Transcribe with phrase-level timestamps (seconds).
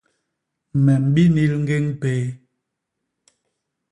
[0.83, 2.25] Me mbinil ñgéñ péé.